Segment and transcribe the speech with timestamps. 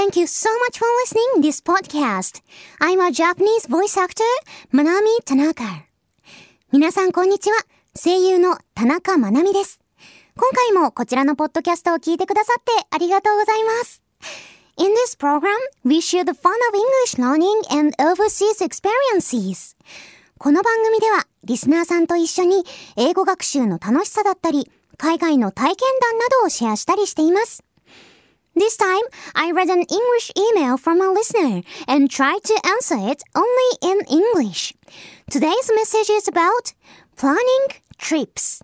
[0.00, 2.40] Thank you so much for listening this podcast.
[2.80, 4.24] I'm a Japanese voice actor,
[4.72, 5.84] Manami Tanaka.
[6.72, 7.58] 皆さんこんにちは。
[7.94, 9.78] 声優の田中まなみです。
[10.38, 14.02] 今回もこちらのポッドキャストを聞いてくださってありがとうございます。
[14.78, 15.50] In this program,
[15.84, 19.76] we share the fun of English learning and overseas experiences.
[20.38, 22.64] この番組では、リスナーさんと一緒に
[22.96, 27.62] 英語学習の楽しさだったり、海外の体験談などをシェアしたりしています。
[28.60, 29.00] This time,
[29.32, 34.04] I read an English email from a listener and tried to answer it only in
[34.04, 34.74] English.
[35.30, 36.74] Today's message is about
[37.16, 38.62] planning trips.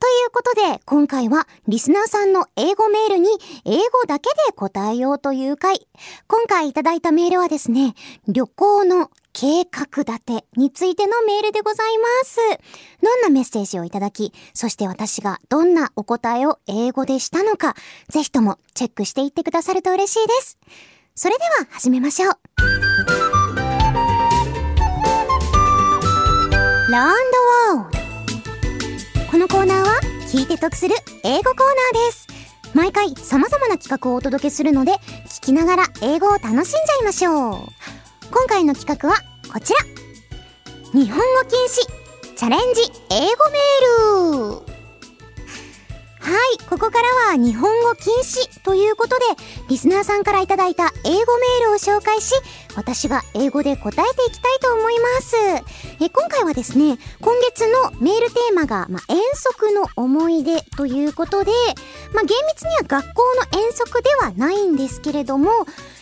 [0.00, 3.28] ということで、今回はリスナーさんの英語メールに
[3.64, 5.86] 英語だけで答えようという回。
[6.26, 7.94] 今回いただいたメールはですね、
[8.26, 12.38] 旅行の計画立てについてのメールでございます。
[13.02, 17.74] どんなメッセージをいただき、そして私がどんなお答えを英語でしたのか、
[18.08, 20.56] ぜひともチェックしていってくださると嬉しいです。
[21.14, 22.32] それでは始めましょう。
[26.90, 27.16] ラン
[27.74, 30.00] ドワールこのコーナーは
[30.32, 31.56] 聞いて得する英語コー
[31.92, 32.26] ナーです。
[32.72, 34.92] 毎回様々な企画をお届けするので、
[35.26, 37.68] 聞きながら英語を楽しんじゃいましょう。
[38.28, 39.16] 今回の企画は
[39.52, 39.78] こちら。
[40.92, 42.36] 日本語禁止。
[42.36, 42.82] チャレンジ。
[43.10, 44.76] 英語メール。
[46.20, 48.62] はい、ここからは日本語禁止。
[48.64, 49.24] ということで、
[49.68, 52.34] リスナーさんからいただいた英語メールを紹介し、
[52.74, 55.36] 私が英語で答えていきたいと思います。
[56.00, 61.52] え今回はですね、今月のメールテーマが、ま、遠足の思い出ということで、
[62.12, 65.50] ま、厳密には学校の遠足ではないんですけれども、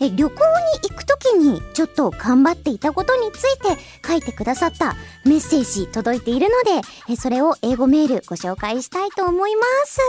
[0.00, 4.94] え旅行に行くときにちょっと頑張っていたことについて書いてくださった
[5.24, 10.00] メッセージ届いているので、えそれを英語メールご紹介したいと思います。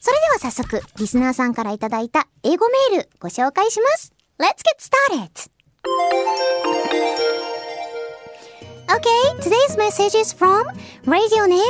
[0.00, 4.12] それでは早速、リスナーさんからいただいた英語メールご紹介します。
[4.38, 5.50] Let's get started!
[8.88, 10.64] Okay, today's message is from
[11.04, 11.60] radio name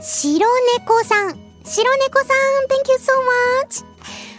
[0.00, 0.46] 白
[0.78, 1.36] 猫さん。
[1.64, 3.12] 白猫さん、thank you so
[3.66, 3.84] much!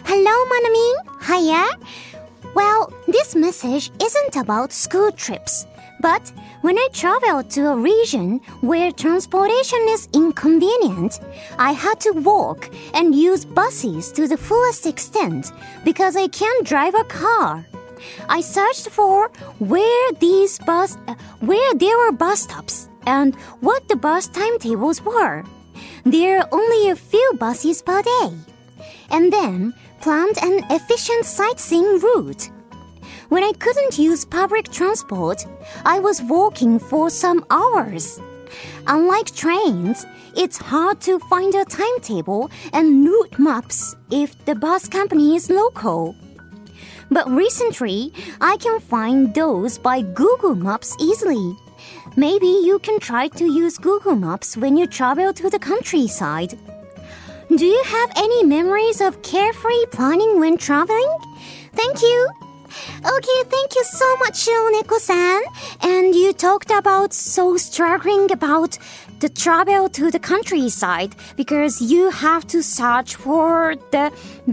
[0.04, 1.12] Hello, Manamin!
[1.20, 2.11] Hiya!
[2.54, 5.66] Well, this message isn't about school trips,
[6.00, 11.20] but when I travel to a region where transportation is inconvenient,
[11.58, 15.52] I had to walk and use buses to the fullest extent
[15.82, 17.64] because I can't drive a car.
[18.28, 23.96] I searched for where these bus uh, where there were bus stops and what the
[23.96, 25.44] bus timetables were.
[26.04, 28.30] There are only a few buses per day.
[29.10, 32.50] And then planned an efficient sightseeing route.
[33.28, 35.46] When I couldn't use public transport,
[35.86, 38.20] I was walking for some hours.
[38.88, 40.04] Unlike trains,
[40.36, 46.16] it's hard to find a timetable and route maps if the bus company is local.
[47.10, 51.56] But recently, I can find those by Google Maps easily.
[52.16, 56.58] Maybe you can try to use Google Maps when you travel to the countryside.
[57.48, 61.18] Do you have any memories of carefree planning when traveling?
[61.74, 62.28] Thank you.
[63.04, 65.42] Okay, thank you so much, Shoneko-san.
[65.82, 68.78] And you talked about so struggling about
[69.20, 74.10] the travel to the countryside because you have to search for the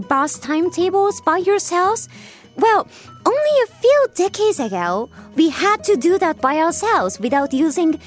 [0.08, 2.08] bus timetables by yourselves.
[2.56, 2.86] Well,
[3.24, 7.98] only a few decades ago, we had to do that by ourselves without using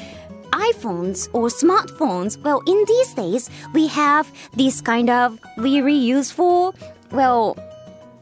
[0.72, 6.76] iPhones or smartphones, well, in these days, we have this kind of very useful,
[7.12, 7.56] well,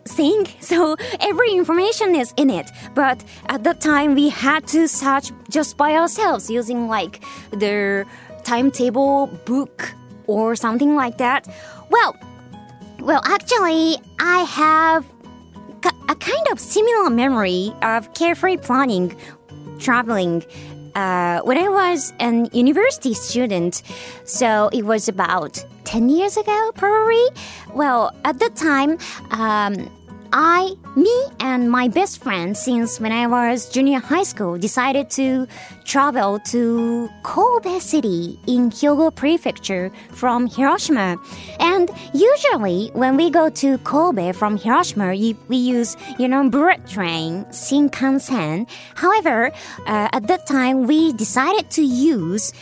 [0.05, 0.47] thing.
[0.61, 2.71] So every information is in it.
[2.95, 8.05] But at that time, we had to search just by ourselves using like the
[8.43, 9.91] timetable book
[10.27, 11.47] or something like that.
[11.89, 12.15] Well,
[12.99, 15.05] well, actually, I have
[16.09, 19.15] a kind of similar memory of carefree planning,
[19.79, 20.43] traveling
[20.95, 23.81] uh, when I was an university student,
[24.25, 27.25] so it was about 10 years ago, probably.
[27.73, 28.97] Well, at that time,
[29.31, 29.89] um,
[30.33, 35.45] I, me, and my best friend since when I was junior high school decided to
[35.83, 41.17] travel to Kobe City in Hyogo Prefecture from Hiroshima.
[41.59, 47.43] And usually when we go to Kobe from Hiroshima, we use, you know, bullet train,
[47.45, 48.69] Shinkansen.
[48.95, 49.51] However,
[49.85, 52.53] uh, at that time we decided to use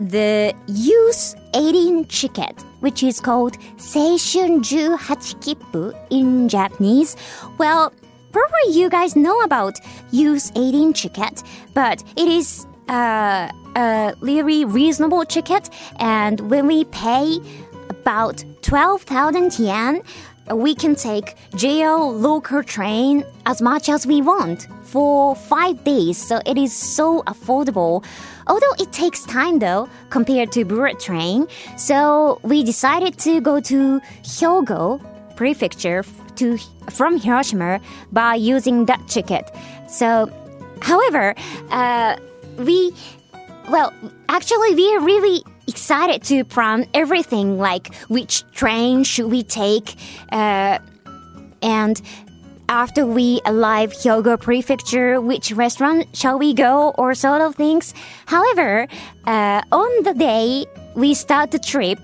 [0.00, 4.96] the use 18 ticket, which is called Seishun 18
[5.40, 7.16] Kippu in Japanese.
[7.58, 7.92] Well,
[8.32, 9.78] probably you guys know about
[10.10, 11.42] use 18 ticket,
[11.74, 17.38] but it is uh, a really reasonable ticket, and when we pay
[17.88, 20.02] about 12,000 yen,
[20.50, 26.40] we can take JL local train as much as we want for five days, so
[26.46, 28.04] it is so affordable.
[28.46, 34.00] Although it takes time though, compared to bullet train, so we decided to go to
[34.22, 35.00] Hyogo
[35.36, 36.04] prefecture
[36.36, 36.58] to
[36.90, 37.80] from Hiroshima
[38.12, 39.50] by using that ticket.
[39.88, 40.30] So,
[40.80, 41.34] however,
[41.70, 42.16] uh,
[42.58, 42.92] we
[43.68, 43.92] well,
[44.28, 49.94] actually, we really excited to plan everything like which train should we take,
[50.32, 50.78] uh,
[51.62, 52.00] and
[52.68, 57.94] after we arrive Hyogo Prefecture, which restaurant shall we go, or sort of things.
[58.26, 58.88] However,
[59.26, 61.98] uh, on the day we start the trip,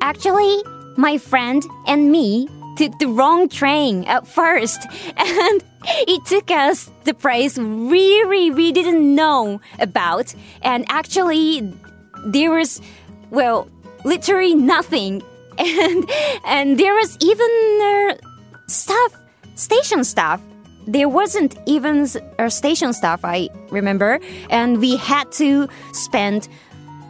[0.00, 0.62] actually,
[0.96, 4.80] my friend and me took the wrong train at first,
[5.16, 5.64] and
[6.08, 11.72] it took us the place really we didn't know about, and actually
[12.24, 12.80] there was
[13.30, 13.68] well
[14.04, 15.22] literally nothing,
[15.58, 16.10] and
[16.44, 17.50] and there was even
[17.82, 18.14] uh,
[18.68, 19.16] stuff
[19.54, 20.40] station staff.
[20.86, 22.08] There wasn't even
[22.40, 24.18] a station staff, I remember,
[24.50, 26.48] and we had to spend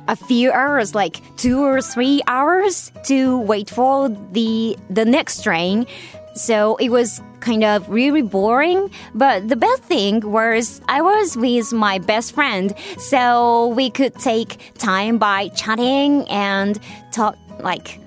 [0.08, 5.86] a few hours, like two or three hours, to wait for the the next train.
[6.34, 8.90] So it was kind of really boring.
[9.14, 14.72] But the best thing was I was with my best friend, so we could take
[14.78, 16.78] time by chatting and
[17.12, 17.98] talk, like,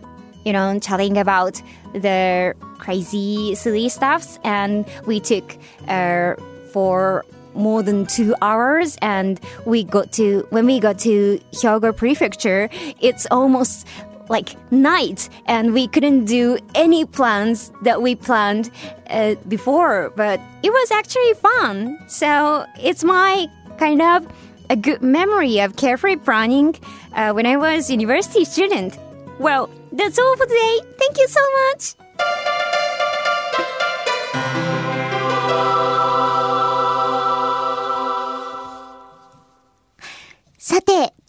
[0.44, 1.62] you know, chatting about
[1.94, 4.40] the crazy, silly stuffs.
[4.44, 5.58] And we took
[5.88, 6.36] uh,
[6.72, 12.70] for more than two hours and we got to when we got to Hyogo prefecture
[13.00, 13.88] it's almost
[14.30, 18.72] like night, and we couldn't do any plans that we planned
[19.10, 21.98] uh, before but it was actually fun.
[22.08, 24.28] So it's my kind of
[24.70, 26.76] a good memory of carefree planning
[27.14, 28.98] uh, when i was university student.
[29.40, 30.80] Well that's all for today.
[30.98, 31.96] Thank you so much.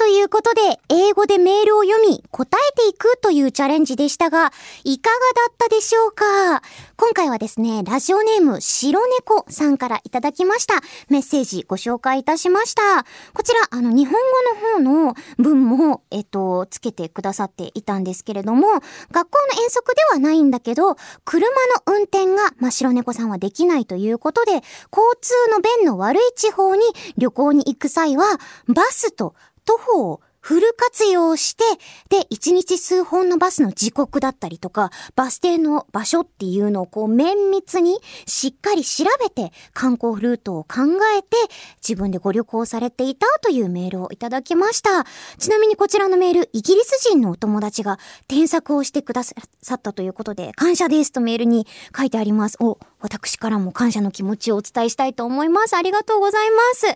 [0.07, 4.53] ということで、英語でメールを読み、答えていくというチャレンジでしたが、
[4.85, 5.17] いかが
[5.49, 6.63] だったでしょうか？
[6.97, 10.75] 今回はですね、ラジオネーム、白猫さんからいただきました。
[11.09, 13.05] メッセージご紹介いたしました。
[13.35, 14.15] こちら、あの、日本
[14.79, 18.69] 語の方の文も、えっと、つけてくださっていたんですけれども、
[19.11, 20.95] 学校の遠足ではないんだけど、
[21.25, 24.63] 車の運転が、まあ、白猫さんはできないということで、交
[25.21, 26.83] 通の便の悪い地方に
[27.19, 28.39] 旅行に行く際は、
[28.69, 29.35] バスと
[29.67, 31.65] 徒歩をフル活用して、
[32.09, 40.83] で、一日数本のバスの時刻だったりとか、バス停の場所っていうのをこう綿密にしっかり調べて観光ルートを考
[41.19, 41.37] えて
[41.83, 45.05] 自分でご旅行されていたというメールをいただきました。
[45.37, 47.99] ちなみにこちらのメール、イギリス人のお友達が
[48.29, 49.35] 添削をしてくださ
[49.75, 51.67] ったということで、感謝ですとメールに
[51.97, 52.57] 書いてあります。
[52.61, 55.77] お、私からも感謝の気持ちをお伝えしたいと思います。
[55.77, 56.87] ありがとうございます。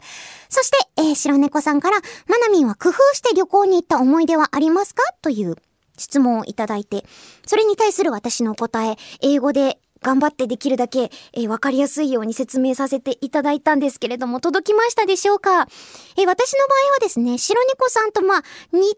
[0.49, 5.05] そして、えー、白猫さんから、まなみんは工夫して旅行に行った思い出はありますか？
[5.23, 5.55] という
[5.97, 7.05] 質問をいただいて、
[7.47, 15.62] それに対する私の答え、英語で頑張ってできるだけ、えー、わかりやすいように説明させていただいたんですけれども、届きましたでしょうか？
[15.62, 18.43] えー、私の場合はですね、白猫さんとまあ、
[18.73, 18.94] 似ているよ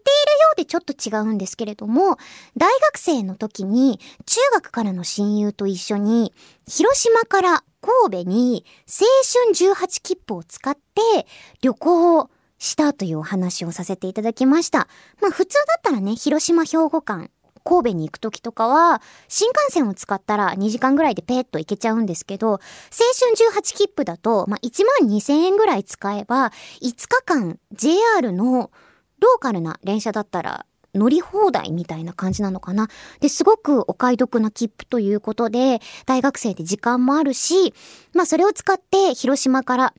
[0.53, 2.17] うでちょっと違うんですけれども、
[2.55, 6.33] 大学生の時に、中学からの親友と一緒に、
[6.67, 9.05] 広島から神戸に青
[9.53, 11.27] 春18切符を使って
[11.61, 14.87] 旅行をしたというお話をさせていただきました。
[15.19, 17.29] まあ普通だったらね、広島兵庫間、
[17.63, 26.51] 神戸に行く時とかは、新幹線を使ったら2時間ぐらいでペーッと行けちゃうんですけど、青春18切符だと、まあ1万2000円ぐらい使えば、
[26.81, 28.71] 5日間 JR の
[29.19, 32.89] ローカルな電車だったら乗り放題みたいな感じなのかな。
[33.19, 37.73] で、すごくお買い得な切符ということで、大学生で時間もあるし、
[38.13, 39.93] まあそれを使って広島から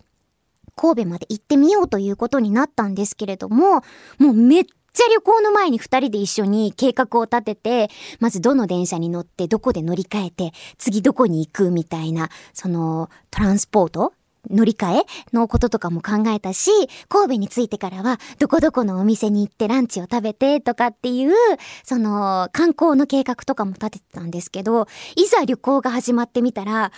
[0.76, 3.82] 神戸まで行ってみようということになったんですけれども、
[4.18, 14.14] もうめっちゃ旅行の前に二人で一緒に計画を立てて、まずどの電車に乗ってどこで乗り換えて、次どこに行くみたいな、そのトランスポート？
[14.50, 15.06] 乗り換え？
[15.32, 16.70] のこととかも考えたし、
[17.08, 21.34] 神戸に着いてからは、どこどこのお店に行ってランチを食べてとかっていう、
[21.82, 24.86] その、観光の計画とかも立ててたんですけど、
[25.16, 26.92] いざ旅行が始まってみたら、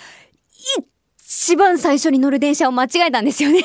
[1.25, 3.63] 一番最初に乗る電車を間違えたんですよね。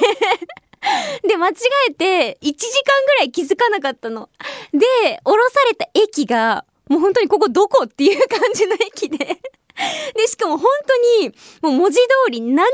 [1.28, 1.54] で、間違
[1.90, 4.30] えて、1時間ぐらい気づかなかったの。
[4.74, 9.18] で、降ろされた駅が、もう本当にここどこっていう感じの駅で
[10.16, 11.30] で、しかも本当に、
[11.62, 12.66] もう文字通り何にも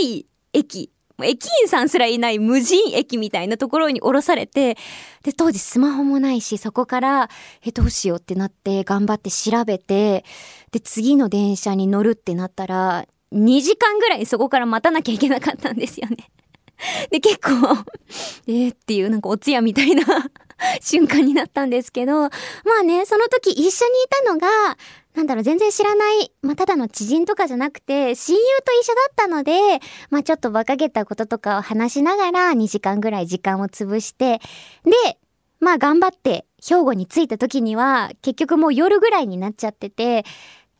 [0.00, 0.90] ない駅
[1.24, 4.76] 駅員さんすらいない無人駅みたいなところに降ろされて、
[5.22, 7.30] で、当時スマホもないし、そこから、
[7.64, 10.24] え、どうしようってなって、頑張って調べて、
[10.72, 16.30] で、次の電車に乗るってなったら、2時間ぐらいそこから待たなきゃいけなかったんですよね。
[17.10, 17.50] で、結構
[18.46, 20.04] えー、っていうなんかお通夜みたいな
[20.80, 22.28] 瞬間になったんですけど、ま
[22.80, 23.72] あね、その時一緒にい
[24.24, 24.76] たのが、
[25.14, 29.52] なんだろう、全然知らない、まあ、ただの知人とかじゃなくて、親友と一緒だったので、
[30.10, 34.40] まあ、ちょっと馬鹿げたこととかを話しながら2時間ぐらい時間を潰して、
[34.84, 35.18] で、
[35.60, 40.24] まあ、頑張って兵庫に着いた時には、結局もう夜ぐらいになっちゃってて、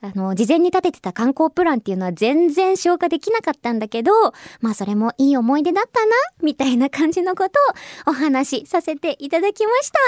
[0.04, 4.10] あの、事前に立ててた観光プランっていうのは全然消化できなかったんだけど、
[4.60, 7.60] まあそれもいい思い出だったな、みたいな感じのこと
[8.08, 9.98] をお話しさせていただきました。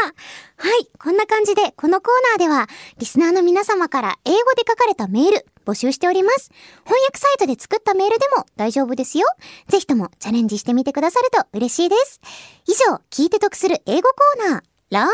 [0.68, 6.50] はい、こんな感じでこのコーナーでは、リスナーの皆様から英語で書かれたメール募集しております。
[6.84, 9.28] 翻訳サイトで作ったメールでも大丈夫ですよ。
[9.68, 12.20] ぜひともチャレンジしてみてくださると嬉しいです。
[12.66, 15.08] 以上、聞いて得する英語コーナー、ラウン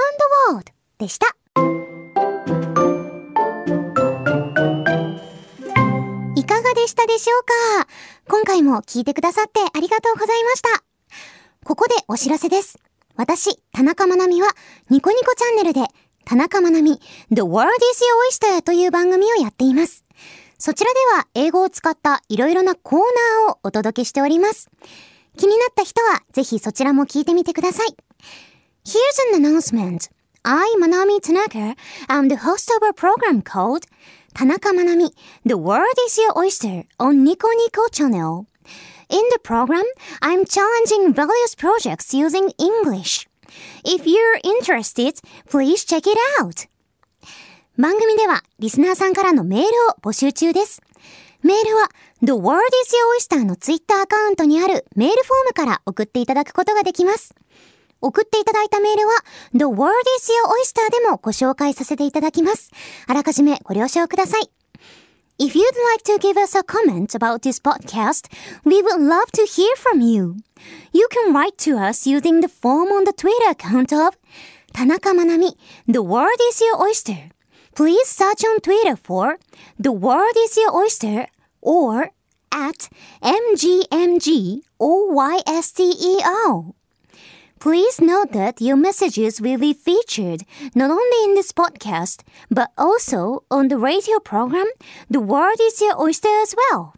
[0.49, 1.40] ドワードでした。
[6.75, 7.43] でしたでしょう
[7.85, 7.89] か？
[8.29, 10.69] 今回も聞いてくださってありがとうございました。
[11.65, 12.79] ここでお知らせです。
[13.17, 14.49] 私、田中まなみは、
[14.89, 15.83] ニコニコチャンネルで、
[16.25, 17.01] 田中まなみ、
[17.31, 18.03] The World is
[18.45, 20.05] Your Oyster という番組をやっています。
[20.59, 23.01] そちらでは、英語を使ったいろいろなコー
[23.47, 24.71] ナーをお届けしております。
[25.37, 27.97] 気になった人は、ぜひそちらも聞いてみてください。
[28.85, 30.11] Here's an announcement.
[30.43, 31.77] I, Manami Tanaka,
[32.09, 33.87] am the host of a program called
[34.41, 35.13] 田中まなみ
[35.45, 38.47] The World is Your Oyster on Nico Nico channel.
[39.11, 39.85] In the program,
[40.23, 43.29] I'm challenging various projects using English.
[43.85, 46.71] If you're interested, please check it out.
[47.77, 49.69] 番組ではリスナーさんからのメールを
[50.01, 50.81] 募集中です。
[51.43, 51.91] メールは
[52.23, 57.35] The World is Your Oyster のツイッターアカウントにあるメールフォームから送っていただくことができます。
[58.01, 59.13] 送っていただいたメールは
[59.53, 62.71] The World is Your Oyster でもご紹介させていただきます。
[63.07, 64.51] あらかじめご了承ください。
[65.39, 68.31] If you'd like to give us a comment about this podcast,
[68.63, 70.37] we would love to hear from you.
[70.93, 74.19] You can write to us using the form on the Twitter account of
[74.75, 75.57] 田中まなみ
[75.89, 77.31] The World is Your Oyster.
[77.75, 79.39] Please search on Twitter for
[79.81, 81.29] The World is Your Oyster
[81.63, 82.11] or
[82.51, 82.91] at
[83.23, 84.61] MGMGOYSTER.
[87.60, 90.44] Please note that your messages will be featured
[90.76, 94.68] not only in this podcast, but also on the radio program
[95.10, 96.94] The World is Your Oyster as well.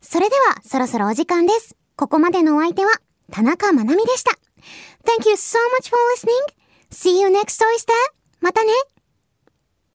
[0.00, 1.76] それではそろそろお時間です。
[1.96, 2.90] ここまでのお相手は
[3.30, 4.32] 田中まなみでした。
[5.04, 6.30] Thank you so much for listening.
[6.90, 7.92] See you next oyster.
[8.40, 8.72] またね。